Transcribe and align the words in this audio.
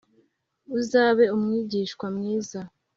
Uzebe 0.77 1.23
umwigishwa 1.35 2.05
mwiza 2.15 2.59